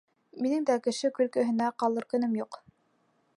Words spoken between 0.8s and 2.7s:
кеше көлкөһөнә ҡалыр көнөм юҡ!